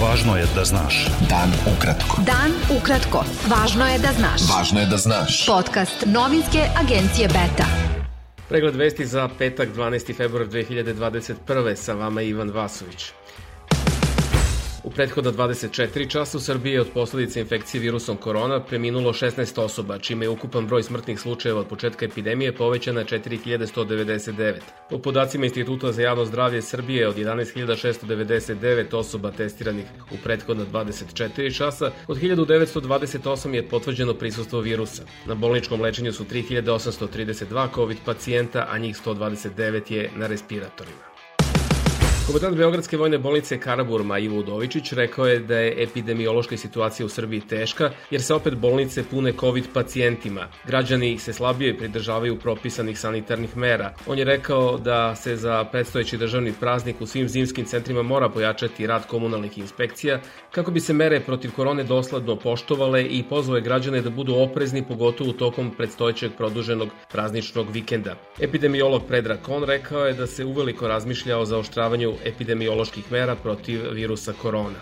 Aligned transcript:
Važno 0.00 0.32
je 0.36 0.46
da 0.54 0.62
znaš. 0.64 0.98
Dan 1.28 1.50
ukratko. 1.68 2.22
Dan 2.24 2.54
ukratko. 2.72 3.20
Važno 3.50 3.84
je 3.84 3.98
da 4.00 4.12
znaš. 4.16 4.46
Važno 4.48 4.80
je 4.80 4.86
da 4.88 4.96
znaš. 4.96 5.42
Podcast 5.46 6.06
novinske 6.06 6.62
agencije 6.80 7.28
Beta. 7.28 7.66
Pregled 8.48 8.76
vesti 8.80 9.06
za 9.06 9.28
petak 9.38 9.68
12. 9.76 10.16
februar 10.16 10.48
2021. 10.48 11.74
Sa 11.74 11.94
vama 11.94 12.22
Ivan 12.22 12.50
Vasović. 12.50 13.10
U 14.84 14.90
prethodna 14.90 15.32
24 15.32 16.10
časa 16.10 16.38
u 16.38 16.40
Srbiji 16.40 16.72
je 16.72 16.80
od 16.80 16.88
posledice 16.94 17.40
infekcije 17.40 17.80
virusom 17.80 18.16
korona 18.16 18.60
preminulo 18.60 19.12
16 19.12 19.60
osoba, 19.60 19.98
čime 19.98 20.24
je 20.24 20.28
ukupan 20.28 20.66
broj 20.66 20.82
smrtnih 20.82 21.20
slučajeva 21.20 21.60
od 21.60 21.66
početka 21.66 22.04
epidemije 22.04 22.52
povećan 22.52 22.94
na 22.94 23.04
4199. 23.04 24.54
Po 24.90 24.98
podacima 24.98 25.44
Instituta 25.44 25.92
za 25.92 26.02
javno 26.02 26.24
zdravlje 26.24 26.62
Srbije 26.62 27.08
od 27.08 27.16
11699 27.16 28.96
osoba 28.96 29.30
testiranih 29.30 29.84
u 30.10 30.16
prethodna 30.24 30.64
24 30.72 31.56
časa, 31.56 31.90
od 32.08 32.18
1928 32.20 33.54
je 33.54 33.68
potvrđeno 33.68 34.14
prisustvo 34.14 34.60
virusa. 34.60 35.02
Na 35.26 35.34
bolničkom 35.34 35.80
lečenju 35.80 36.12
su 36.12 36.24
3832 36.24 37.74
COVID 37.74 37.98
pacijenta, 38.04 38.66
a 38.70 38.78
njih 38.78 38.96
129 39.04 39.92
je 39.92 40.10
na 40.16 40.26
respiratorima. 40.26 41.09
Komandant 42.26 42.56
Beogradske 42.56 42.96
vojne 42.96 43.18
bolnice 43.18 43.58
Karaburma 43.60 44.18
Ivo 44.18 44.38
Udovičić 44.38 44.92
rekao 44.92 45.26
je 45.26 45.38
da 45.38 45.58
je 45.58 45.82
epidemiološka 45.82 46.56
situacija 46.56 47.06
u 47.06 47.08
Srbiji 47.08 47.40
teška 47.40 47.90
jer 48.10 48.22
se 48.22 48.34
opet 48.34 48.54
bolnice 48.54 49.04
pune 49.10 49.32
COVID 49.40 49.64
pacijentima. 49.74 50.48
Građani 50.66 51.18
se 51.18 51.32
slabije 51.32 51.78
pridržavaju 51.78 52.38
propisanih 52.38 52.98
sanitarnih 52.98 53.56
mera. 53.56 53.94
On 54.06 54.18
je 54.18 54.24
rekao 54.24 54.78
da 54.78 55.16
se 55.16 55.36
za 55.36 55.64
predstojeći 55.64 56.16
državni 56.16 56.52
praznik 56.60 57.00
u 57.00 57.06
svim 57.06 57.28
zimskim 57.28 57.64
centrima 57.64 58.02
mora 58.02 58.28
pojačati 58.28 58.86
rad 58.86 59.06
komunalnih 59.06 59.58
inspekcija 59.58 60.20
kako 60.50 60.70
bi 60.70 60.80
se 60.80 60.92
mere 60.92 61.20
protiv 61.20 61.50
korone 61.56 61.84
dosledno 61.84 62.36
poštovale 62.36 63.04
i 63.04 63.24
pozove 63.28 63.60
građane 63.60 64.00
da 64.00 64.10
budu 64.10 64.34
oprezni 64.34 64.84
pogotovo 64.88 65.32
tokom 65.32 65.70
predstojećeg 65.70 66.32
produženog 66.36 66.88
prazničnog 67.12 67.70
vikenda. 67.70 68.16
Epidemiolog 68.40 69.02
Predrag 69.08 69.38
Kon 69.42 69.64
rekao 69.64 70.06
je 70.06 70.12
da 70.12 70.26
se 70.26 70.44
uveliko 70.44 70.88
razmišlja 70.88 71.38
o 71.38 71.44
zaoštravanju 71.44 72.09
epidemioloških 72.24 73.12
mera 73.12 73.34
protiv 73.36 73.90
virusa 73.94 74.32
korona. 74.32 74.78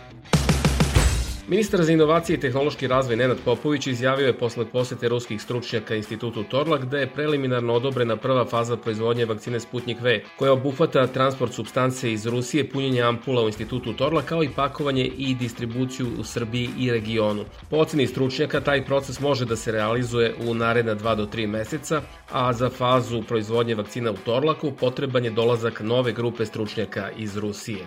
Ministar 1.49 1.83
za 1.83 1.93
inovacije 1.93 2.37
i 2.37 2.41
tehnološki 2.41 2.87
razvoj 2.87 3.17
Nenad 3.17 3.39
Popović 3.45 3.87
izjavio 3.87 4.27
je 4.27 4.39
posle 4.39 4.65
posete 4.65 5.09
ruskih 5.09 5.43
stručnjaka 5.43 5.95
institutu 5.95 6.45
Torlak 6.45 6.85
da 6.85 6.99
je 6.99 7.11
preliminarno 7.11 7.75
odobrena 7.75 8.17
prva 8.17 8.45
faza 8.45 8.77
proizvodnje 8.77 9.25
vakcine 9.25 9.61
Sputnik 9.61 10.01
V, 10.01 10.21
koja 10.39 10.53
obuhvata 10.53 11.07
transport 11.07 11.53
substance 11.53 12.13
iz 12.13 12.27
Rusije, 12.27 12.69
punjenje 12.71 13.03
ampula 13.03 13.43
u 13.43 13.47
institutu 13.47 13.93
Torlak, 13.93 14.25
kao 14.25 14.43
i 14.43 14.51
pakovanje 14.57 15.05
i 15.05 15.35
distribuciju 15.35 16.07
u 16.19 16.25
Srbiji 16.25 16.69
i 16.79 16.91
regionu. 16.91 17.45
Po 17.71 17.77
oceni 17.77 18.07
stručnjaka, 18.07 18.61
taj 18.61 18.85
proces 18.85 19.21
može 19.21 19.45
da 19.45 19.57
se 19.57 19.73
realizuje 19.73 20.35
u 20.49 20.55
naredna 20.55 20.97
2 20.97 21.15
do 21.17 21.27
3 21.27 21.47
meseca, 21.47 22.03
a 22.31 22.53
za 22.53 22.71
fazu 22.71 23.23
proizvodnje 23.23 23.75
vakcina 23.75 24.11
u 24.11 24.17
Torlaku 24.25 24.73
potreban 24.81 25.25
je 25.25 25.31
dolazak 25.31 25.81
nove 25.81 26.13
grupe 26.13 26.47
stručnjaka 26.47 27.11
iz 27.17 27.37
Rusije. 27.37 27.87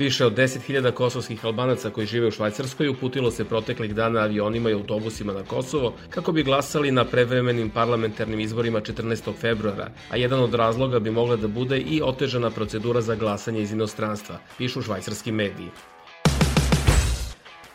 Više 0.00 0.26
od 0.26 0.32
10.000 0.36 0.92
kosovskih 0.92 1.44
albanaca 1.44 1.90
koji 1.90 2.06
žive 2.06 2.26
u 2.26 2.30
Švajcarskoj 2.30 2.88
uputilo 2.88 3.30
se 3.30 3.44
proteklih 3.44 3.94
dana 3.94 4.20
avionima 4.20 4.70
i 4.70 4.72
autobusima 4.72 5.32
na 5.32 5.42
Kosovo 5.42 5.92
kako 6.10 6.32
bi 6.32 6.42
glasali 6.42 6.90
na 6.90 7.04
prevremenim 7.04 7.70
parlamentarnim 7.70 8.40
izborima 8.40 8.80
14. 8.80 9.34
februara, 9.40 9.90
a 10.10 10.16
jedan 10.16 10.40
od 10.40 10.54
razloga 10.54 10.98
bi 10.98 11.10
mogla 11.10 11.36
da 11.36 11.48
bude 11.48 11.78
i 11.78 12.00
otežana 12.02 12.50
procedura 12.50 13.00
za 13.00 13.14
glasanje 13.14 13.60
iz 13.60 13.72
inostranstva, 13.72 14.38
pišu 14.58 14.82
švajcarski 14.82 15.32
mediji. 15.32 15.68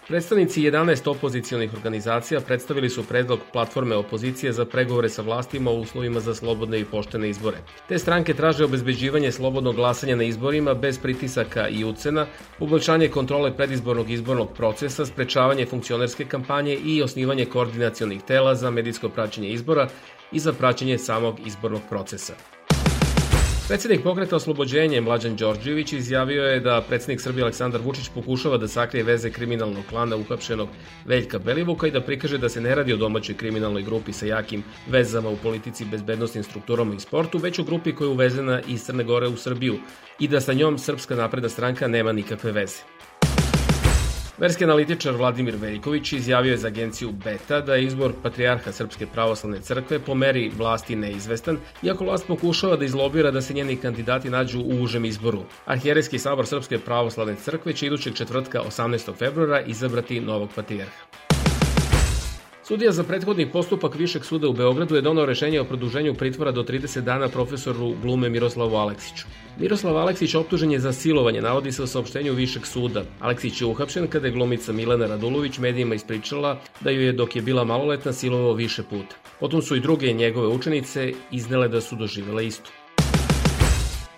Predstavnici 0.07 0.61
11 0.61 1.09
opozicijonih 1.09 1.73
organizacija 1.73 2.41
predstavili 2.41 2.89
su 2.89 3.03
predlog 3.03 3.39
platforme 3.53 3.95
opozicije 3.95 4.51
za 4.53 4.65
pregovore 4.65 5.09
sa 5.09 5.21
vlastima 5.21 5.71
u 5.71 5.79
uslovima 5.79 6.19
za 6.19 6.35
slobodne 6.35 6.79
i 6.79 6.85
poštene 6.85 7.29
izbore. 7.29 7.57
Te 7.87 7.99
stranke 7.99 8.33
traže 8.33 8.65
obezbeđivanje 8.65 9.31
slobodnog 9.31 9.75
glasanja 9.75 10.15
na 10.15 10.23
izborima 10.23 10.73
bez 10.73 10.99
pritisaka 10.99 11.67
i 11.69 11.83
ucena, 11.83 12.27
poboljšanje 12.59 13.07
kontrole 13.07 13.57
predizbornog 13.57 14.09
izbornog 14.09 14.53
procesa, 14.53 15.05
sprečavanje 15.05 15.65
funkcionerske 15.65 16.25
kampanje 16.25 16.77
i 16.85 17.01
osnivanje 17.01 17.45
koordinacionih 17.45 18.21
tela 18.21 18.55
za 18.55 18.71
medijsko 18.71 19.09
praćenje 19.09 19.49
izbora 19.49 19.87
i 20.31 20.39
za 20.39 20.53
praćenje 20.53 20.97
samog 20.97 21.39
izbornog 21.45 21.81
procesa. 21.89 22.33
Predsednik 23.67 24.03
pokreta 24.03 24.35
oslobođenje 24.35 25.01
Mlađan 25.01 25.35
Đorđević 25.35 25.93
izjavio 25.93 26.43
je 26.43 26.59
da 26.59 26.81
predsednik 26.87 27.21
Srbije 27.21 27.43
Aleksandar 27.43 27.81
Vučić 27.81 28.09
pokušava 28.13 28.57
da 28.57 28.67
sakrije 28.67 29.03
veze 29.03 29.29
kriminalnog 29.29 29.83
klana 29.89 30.15
uhapšenog 30.15 30.69
Veljka 31.05 31.39
Belivuka 31.39 31.87
i 31.87 31.91
da 31.91 32.01
prikaže 32.01 32.37
da 32.37 32.49
se 32.49 32.61
ne 32.61 32.75
radi 32.75 32.93
o 32.93 32.97
domaćoj 32.97 33.35
kriminalnoj 33.35 33.83
grupi 33.83 34.13
sa 34.13 34.25
jakim 34.25 34.63
vezama 34.87 35.29
u 35.29 35.37
politici, 35.37 35.85
bezbednostnim 35.85 36.43
strukturama 36.43 36.93
i 36.95 36.99
sportu, 36.99 37.37
već 37.37 37.59
o 37.59 37.63
grupi 37.63 37.95
koja 37.95 38.05
je 38.05 38.11
uvezena 38.11 38.61
iz 38.67 38.83
Crne 38.83 39.03
Gore 39.03 39.27
u 39.27 39.37
Srbiju 39.37 39.77
i 40.19 40.27
da 40.27 40.41
sa 40.41 40.53
njom 40.53 40.77
Srpska 40.77 41.15
napredna 41.15 41.49
stranka 41.49 41.87
nema 41.87 42.11
nikakve 42.11 42.51
veze. 42.51 42.83
Verski 44.37 44.63
analitičar 44.63 45.13
Vladimir 45.15 45.55
Veljković 45.55 46.13
izjavio 46.13 46.51
je 46.51 46.57
za 46.57 46.67
agenciju 46.67 47.11
Beta 47.11 47.61
da 47.61 47.75
je 47.75 47.83
izbor 47.85 48.13
patrijarha 48.23 48.71
Srpske 48.71 49.07
pravoslavne 49.07 49.61
crkve 49.61 49.99
po 49.99 50.15
meri 50.15 50.51
vlasti 50.57 50.95
neizvestan, 50.95 51.57
iako 51.83 52.03
vlast 52.03 52.27
pokušava 52.27 52.75
da 52.75 52.85
izlobira 52.85 53.31
da 53.31 53.41
se 53.41 53.53
njeni 53.53 53.75
kandidati 53.75 54.29
nađu 54.29 54.59
u 54.59 54.81
užem 54.83 55.05
izboru. 55.05 55.43
Arhijerejski 55.65 56.19
sabor 56.19 56.47
Srpske 56.47 56.79
pravoslavne 56.79 57.35
crkve 57.35 57.73
će 57.73 57.85
idućeg 57.87 58.13
četvrtka 58.13 58.61
18. 58.61 59.15
februara 59.17 59.61
izabrati 59.61 60.19
novog 60.19 60.49
patrijarha. 60.55 61.24
Sudija 62.67 62.91
za 62.91 63.03
prethodni 63.03 63.45
postupak 63.51 63.95
Višeg 63.95 64.23
suda 64.25 64.47
u 64.47 64.53
Beogradu 64.53 64.95
je 64.95 65.01
donao 65.01 65.25
rešenje 65.25 65.59
o 65.61 65.65
produženju 65.65 66.13
pritvora 66.13 66.51
do 66.51 66.63
30 66.63 67.01
dana 67.01 67.27
profesoru 67.29 67.93
glume 68.01 68.29
Miroslavu 68.29 68.75
Aleksiću. 68.75 69.27
Miroslav 69.59 69.97
Aleksić 69.97 70.35
optužen 70.35 70.71
je 70.71 70.79
za 70.79 70.93
silovanje, 70.93 71.41
navodi 71.41 71.71
se 71.71 71.83
u 71.83 71.87
saopštenju 71.87 72.33
Višeg 72.33 72.65
suda. 72.65 73.03
Aleksić 73.19 73.61
je 73.61 73.67
uhapšen 73.67 74.07
kada 74.07 74.27
je 74.27 74.33
glumica 74.33 74.73
Milena 74.73 75.07
Radulović 75.07 75.57
medijima 75.57 75.95
ispričala 75.95 76.59
da 76.81 76.89
ju 76.89 77.01
je 77.01 77.13
dok 77.13 77.35
je 77.35 77.41
bila 77.41 77.63
maloletna 77.63 78.13
silovao 78.13 78.53
više 78.53 78.83
puta. 78.83 79.15
Potom 79.39 79.61
su 79.61 79.75
i 79.75 79.79
druge 79.79 80.13
njegove 80.13 80.47
učenice 80.47 81.13
iznele 81.31 81.67
da 81.67 81.81
su 81.81 81.95
doživele 81.95 82.47
isto. 82.47 82.71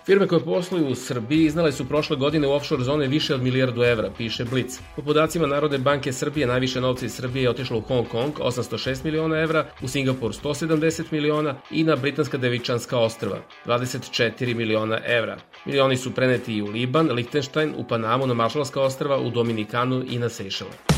Firme 0.08 0.26
koje 0.26 0.44
posluju 0.44 0.86
u 0.88 0.94
Srbiji 0.94 1.44
iznale 1.44 1.72
su 1.72 1.88
prošle 1.88 2.16
godine 2.16 2.48
u 2.48 2.52
offshore 2.52 2.84
zone 2.84 3.06
više 3.06 3.34
od 3.34 3.42
milijardu 3.42 3.82
evra, 3.82 4.10
piše 4.16 4.44
Blitz. 4.44 4.78
Po 4.96 5.02
podacima 5.02 5.46
Narodne 5.46 5.78
banke 5.78 6.12
Srbije 6.12 6.46
najviše 6.46 6.80
novca 6.80 7.06
iz 7.06 7.12
Srbije 7.12 7.42
je 7.42 7.50
otišlo 7.50 7.78
u 7.78 7.80
Hong 7.80 8.08
Kong 8.08 8.34
806 8.38 9.04
miliona 9.04 9.38
evra, 9.38 9.66
u 9.82 9.88
Singapur 9.88 10.32
170 10.32 11.04
miliona 11.10 11.54
i 11.70 11.84
na 11.84 11.96
Britanska 11.96 12.38
Devičanska 12.38 12.98
ostrva 12.98 13.38
24 13.66 14.54
miliona 14.54 15.00
evra. 15.06 15.36
Milioni 15.64 15.96
su 15.96 16.14
preneti 16.14 16.54
i 16.54 16.62
u 16.62 16.66
Liban, 16.66 17.12
Lichtenstein, 17.12 17.74
u 17.76 17.88
Panamu, 17.88 18.26
na 18.26 18.34
Maršalska 18.34 18.80
ostrva, 18.80 19.18
u 19.18 19.30
Dominikanu 19.30 20.04
i 20.10 20.18
na 20.18 20.28
Sejšele. 20.28 20.97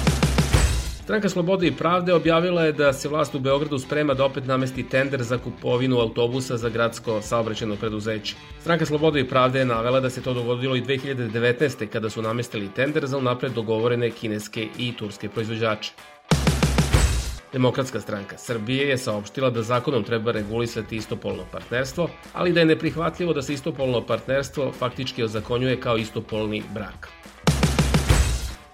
Stranka 1.11 1.29
Slobode 1.29 1.67
i 1.67 1.73
Pravde 1.73 2.15
objavila 2.15 2.63
je 2.63 2.73
da 2.73 2.93
se 2.93 3.09
vlast 3.09 3.35
u 3.35 3.39
Beogradu 3.39 3.79
sprema 3.79 4.15
da 4.15 4.25
opet 4.25 4.47
namesti 4.47 4.89
tender 4.89 5.23
za 5.23 5.39
kupovinu 5.39 5.99
autobusa 5.99 6.57
za 6.57 6.69
gradsko 6.69 7.23
saobraćeno 7.23 7.77
preduzeće. 7.77 8.37
Stranka 8.61 8.87
Slobode 8.87 9.21
i 9.21 9.29
Pravde 9.29 9.59
je 9.59 9.65
navela 9.65 10.01
da 10.01 10.11
se 10.11 10.23
to 10.23 10.35
dogodilo 10.35 10.77
i 10.77 10.83
2019. 10.83 11.87
kada 11.87 12.11
su 12.11 12.23
namestili 12.23 12.69
tender 12.69 13.07
za 13.07 13.19
unapred 13.19 13.53
dogovorene 13.53 14.11
kineske 14.11 14.69
i 14.79 14.93
turske 14.97 15.29
proizvođače. 15.29 15.93
Demokratska 17.53 18.01
stranka 18.01 18.39
Srbije 18.39 18.89
je 18.89 18.99
saopštila 18.99 19.51
da 19.51 19.63
zakonom 19.63 20.05
treba 20.05 20.33
regulisati 20.33 20.97
istopolno 20.97 21.43
partnerstvo, 21.53 22.09
ali 22.33 22.53
da 22.53 22.61
je 22.61 22.67
neprihvatljivo 22.67 23.33
da 23.33 23.43
se 23.43 23.53
istopolno 23.53 24.07
partnerstvo 24.07 24.73
faktički 24.79 25.23
ozakonjuje 25.23 25.81
kao 25.81 25.97
istopolni 25.97 26.63
brak. 26.75 27.20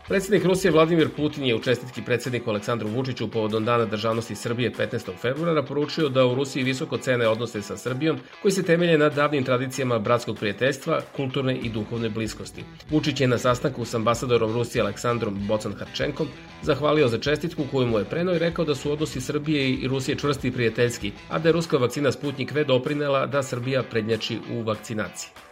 Predsednik 0.08 0.44
Rusije 0.44 0.70
Vladimir 0.70 1.08
Putin 1.16 1.44
je 1.44 1.54
u 1.54 1.60
čestitki 1.60 2.02
predsedniku 2.02 2.50
Aleksandru 2.50 2.88
Vučiću 2.88 3.30
povodom 3.30 3.64
Dana 3.64 3.84
državnosti 3.84 4.34
Srbije 4.34 4.72
15. 4.72 5.10
februara 5.20 5.62
poručio 5.62 6.08
da 6.08 6.26
u 6.26 6.34
Rusiji 6.34 6.62
visoko 6.62 6.98
cene 6.98 7.28
odnose 7.28 7.62
sa 7.62 7.76
Srbijom 7.76 8.18
koji 8.42 8.52
se 8.52 8.62
temelje 8.62 8.98
na 8.98 9.08
davnim 9.08 9.44
tradicijama 9.44 9.98
bratskog 9.98 10.36
prijateljstva, 10.38 11.00
kulturne 11.16 11.56
i 11.56 11.68
duhovne 11.68 12.08
bliskosti. 12.08 12.64
Vučić 12.90 13.20
je 13.20 13.28
na 13.28 13.38
sastanku 13.38 13.84
s 13.84 13.94
ambasadorom 13.94 14.52
Rusije 14.52 14.82
Aleksandrom 14.82 15.40
Bocan-Harčenkom 15.48 16.26
zahvalio 16.62 17.08
za 17.08 17.18
čestitku 17.18 17.64
koju 17.70 17.86
mu 17.86 17.98
je 17.98 18.04
preno 18.04 18.34
i 18.34 18.38
rekao 18.38 18.64
da 18.64 18.74
su 18.74 18.92
odnosi 18.92 19.20
Srbije 19.20 19.70
i 19.70 19.88
Rusije 19.88 20.18
čvrsti 20.18 20.48
i 20.48 20.52
prijateljski, 20.52 21.12
a 21.28 21.38
da 21.38 21.48
je 21.48 21.52
ruska 21.52 21.76
vakcina 21.76 22.12
Sputnik 22.12 22.54
V 22.54 22.64
doprinela 22.64 23.26
da 23.26 23.42
Srbija 23.42 23.82
prednjači 23.82 24.38
u 24.52 24.62
vakcinaciji. 24.62 25.45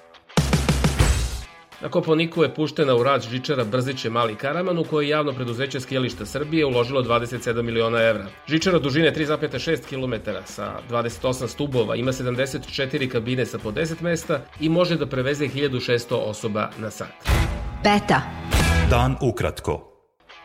Na 1.84 1.90
Koponiku 1.90 2.42
je 2.42 2.54
puštena 2.54 2.94
u 2.94 3.02
rad 3.02 3.22
žičara 3.30 3.64
Brziće 3.64 4.10
Mali 4.10 4.34
Karaman 4.34 4.78
u 4.78 4.84
kojoj 4.84 5.08
javno 5.08 5.32
preduzeće 5.32 5.80
Skijelišta 5.80 6.26
Srbije 6.26 6.66
uložilo 6.66 7.02
27 7.02 7.62
miliona 7.62 8.02
evra. 8.02 8.26
Žičara 8.48 8.78
dužine 8.78 9.12
3,6 9.14 9.78
km 9.88 10.30
sa 10.44 10.72
28 10.90 11.48
stubova 11.48 11.96
ima 11.96 12.12
74 12.12 13.08
kabine 13.08 13.46
sa 13.46 13.58
po 13.58 13.70
10 13.70 14.02
mesta 14.02 14.40
i 14.60 14.68
može 14.68 14.96
da 14.96 15.06
preveze 15.06 15.44
1600 15.44 16.14
osoba 16.14 16.70
na 16.78 16.90
sat. 16.90 17.12
Beta. 17.82 18.20
Dan 18.90 19.16
ukratko. 19.20 19.93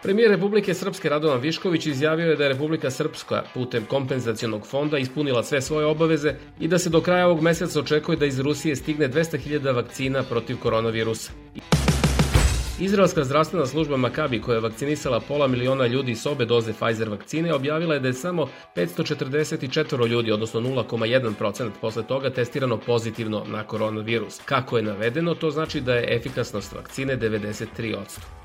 Premijer 0.04 0.30
Republike 0.30 0.74
Srpske 0.74 1.10
Radovan 1.10 1.40
Višković 1.40 1.86
izjavio 1.86 2.30
je 2.30 2.36
da 2.36 2.44
je 2.44 2.50
Republika 2.50 2.92
Srpska 2.92 3.44
putem 3.54 3.86
kompenzacionog 3.86 4.68
fonda 4.68 4.98
ispunila 4.98 5.44
sve 5.44 5.62
svoje 5.62 5.86
obaveze 5.86 6.36
i 6.60 6.68
da 6.68 6.80
se 6.80 6.90
do 6.90 7.02
kraja 7.02 7.28
ovog 7.28 7.42
meseca 7.42 7.80
očekuje 7.80 8.18
da 8.18 8.26
iz 8.26 8.40
Rusije 8.40 8.76
stigne 8.76 9.10
200.000 9.10 9.76
vakcina 9.76 10.24
protiv 10.24 10.58
koronavirusa. 10.58 11.32
Izraelska 12.80 13.24
zdravstvena 13.24 13.66
služba 13.66 13.98
Makabi, 13.98 14.42
koja 14.42 14.56
je 14.56 14.62
vakcinisala 14.62 15.20
pola 15.20 15.48
miliona 15.48 15.88
ljudi 15.88 16.16
s 16.16 16.26
obe 16.26 16.46
doze 16.46 16.74
Pfizer 16.74 17.10
vakcine, 17.10 17.54
objavila 17.54 17.94
je 17.94 18.00
da 18.00 18.08
je 18.08 18.14
samo 18.14 18.48
544 18.76 20.08
ljudi, 20.08 20.32
odnosno 20.32 20.62
0,1% 20.62 21.70
posle 21.82 22.04
toga 22.04 22.30
testirano 22.30 22.78
pozitivno 22.78 23.44
na 23.48 23.64
koronavirus. 23.64 24.40
Kako 24.46 24.78
je 24.78 24.84
navedeno, 24.84 25.36
to 25.36 25.52
znači 25.52 25.82
da 25.82 25.96
je 25.96 26.16
efikasnost 26.16 26.74
vakcine 26.74 27.18
93%. 27.18 28.39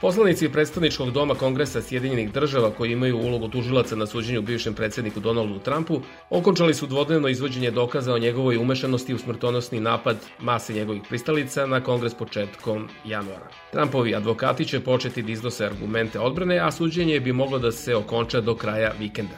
Poslanici 0.00 0.48
predstavničkog 0.48 1.10
doma 1.10 1.34
Kongresa 1.34 1.82
Sjedinjenih 1.82 2.32
država 2.32 2.70
koji 2.70 2.92
imaju 2.92 3.18
ulogu 3.18 3.48
tužilaca 3.48 3.96
na 3.96 4.06
suđenju 4.06 4.42
bivšem 4.42 4.74
predsedniku 4.74 5.20
Donaldu 5.20 5.58
Trumpu 5.58 6.00
okončali 6.30 6.74
su 6.74 6.86
dvodnevno 6.86 7.28
izvođenje 7.28 7.70
dokaza 7.70 8.14
o 8.14 8.18
njegovoj 8.18 8.56
umešanosti 8.56 9.14
u 9.14 9.18
smrtonosni 9.18 9.80
napad 9.80 10.16
mase 10.40 10.74
njegovih 10.74 11.02
pristalica 11.08 11.66
na 11.66 11.80
Kongres 11.80 12.14
početkom 12.14 12.88
januara. 13.04 13.48
Trumpovi 13.72 14.14
advokati 14.14 14.64
će 14.64 14.80
početi 14.80 15.22
da 15.22 15.32
iznose 15.32 15.66
argumente 15.66 16.20
odbrane, 16.20 16.58
a 16.58 16.70
suđenje 16.72 17.20
bi 17.20 17.32
moglo 17.32 17.58
da 17.58 17.72
se 17.72 17.96
okonča 17.96 18.40
do 18.40 18.54
kraja 18.54 18.92
vikenda. 18.98 19.36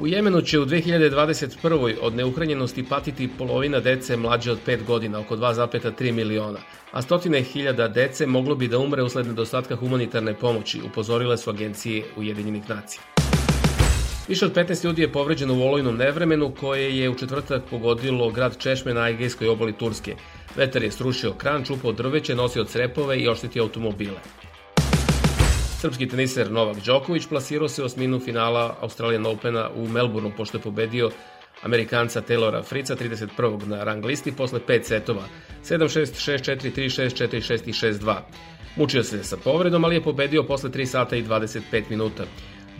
U 0.00 0.06
Jemenu 0.06 0.42
će 0.42 0.58
u 0.58 0.66
2021. 0.66 1.94
od 2.00 2.14
neuhranjenosti 2.14 2.84
patiti 2.84 3.28
polovina 3.38 3.80
dece 3.80 4.16
mlađe 4.16 4.52
od 4.52 4.58
5 4.66 4.84
godina, 4.84 5.20
oko 5.20 5.36
2,3 5.36 6.12
miliona, 6.12 6.58
a 6.92 7.02
stotine 7.02 7.42
hiljada 7.42 7.88
dece 7.88 8.26
moglo 8.26 8.54
bi 8.54 8.68
da 8.68 8.78
umre 8.78 9.02
usled 9.02 9.26
nedostatka 9.26 9.76
humanitarne 9.76 10.34
pomoći, 10.34 10.80
upozorile 10.86 11.36
su 11.38 11.50
agencije 11.50 12.04
Ujedinjenih 12.16 12.68
nacija. 12.68 13.02
Više 14.28 14.46
od 14.46 14.54
15 14.54 14.84
ljudi 14.84 15.02
je 15.02 15.12
povređeno 15.12 15.54
u 15.54 15.62
olojnom 15.62 15.96
nevremenu 15.96 16.54
koje 16.60 16.98
je 16.98 17.10
u 17.10 17.14
četvrtak 17.14 17.62
pogodilo 17.70 18.30
grad 18.30 18.58
Češme 18.58 18.94
na 18.94 19.08
Egejskoj 19.08 19.48
obali 19.48 19.72
Turske. 19.72 20.14
Vetar 20.56 20.82
je 20.82 20.90
srušio 20.90 21.32
kran, 21.32 21.64
čupao 21.64 21.92
drveće, 21.92 22.34
nosio 22.34 22.64
crepove 22.64 23.18
i 23.18 23.28
oštetio 23.28 23.62
automobile. 23.62 24.20
Srpski 25.80 26.08
teniser 26.08 26.50
Novak 26.50 26.76
Đoković 26.84 27.26
plasirao 27.26 27.68
se 27.68 27.82
u 27.82 27.84
osminu 27.84 28.20
finala 28.20 28.76
Australian 28.80 29.26
Opena 29.26 29.70
u 29.74 29.88
Melbourneu 29.88 30.32
pošto 30.36 30.58
je 30.58 30.62
pobedio 30.62 31.10
Amerikanca 31.62 32.22
Taylora 32.28 32.62
Frica 32.64 32.96
31. 32.96 33.66
na 33.66 33.84
rang 33.84 34.04
listi 34.04 34.32
posle 34.32 34.60
5 34.68 34.82
setova 34.82 35.22
7-6, 35.64 36.00
6-4, 36.00 36.72
3-6, 36.76 37.28
4-6 37.28 37.68
i 37.68 37.72
6-2. 37.72 38.16
Mučio 38.76 39.04
se 39.04 39.24
sa 39.24 39.36
povredom, 39.36 39.84
ali 39.84 39.94
je 39.94 40.02
pobedio 40.02 40.42
posle 40.42 40.70
3 40.70 40.86
sata 40.86 41.16
i 41.16 41.24
25 41.24 41.82
minuta. 41.90 42.24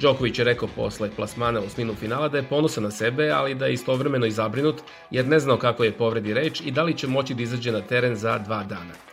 Đoković 0.00 0.38
je 0.38 0.44
rekao 0.44 0.68
posle 0.76 1.10
plasmana 1.16 1.60
u 1.60 1.64
osminu 1.64 1.94
finala 1.94 2.28
da 2.28 2.36
je 2.36 2.48
ponosan 2.48 2.84
na 2.84 2.90
sebe, 2.90 3.30
ali 3.30 3.54
da 3.54 3.66
je 3.66 3.72
istovremeno 3.72 4.26
i 4.26 4.30
zabrinut 4.30 4.76
jer 5.10 5.26
ne 5.26 5.38
znao 5.38 5.58
kako 5.58 5.84
je 5.84 5.92
povredi 5.92 6.34
reč 6.34 6.60
i 6.64 6.70
da 6.70 6.82
li 6.82 6.96
će 6.96 7.06
moći 7.06 7.34
da 7.34 7.42
izađe 7.42 7.72
na 7.72 7.80
teren 7.80 8.16
za 8.16 8.38
dva 8.38 8.64
dana. 8.64 9.09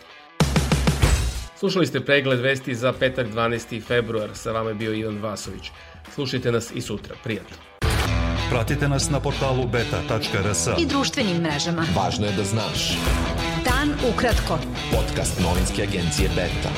Slušali 1.60 1.86
ste 1.86 2.06
pregled 2.06 2.40
vesti 2.40 2.76
za 2.76 2.94
petak 2.94 3.28
12. 3.28 3.82
februar. 3.84 4.30
Sa 4.34 4.52
vama 4.52 4.70
je 4.70 4.76
bio 4.76 4.94
Ivan 4.94 5.18
Vasović. 5.22 5.72
Slušajte 6.14 6.52
nas 6.52 6.72
i 6.76 6.82
sutra. 6.82 7.16
Prijatno. 7.24 7.58
Pratite 8.50 8.90
nas 8.90 9.10
na 9.10 9.20
portalu 9.20 9.68
beta.rs 9.68 10.68
I 10.78 10.86
društvenim 10.86 11.38
mrežama. 11.38 11.86
Važno 11.96 12.26
je 12.26 12.32
da 12.32 12.44
znaš. 12.44 12.98
Dan 13.66 13.94
ukratko. 14.14 14.60
Podcast 14.92 15.40
novinske 15.40 15.84
agencije 15.84 16.30
Beta. 16.36 16.70